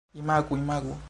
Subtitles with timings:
[0.13, 0.57] Imagu...
[0.57, 0.95] imagu...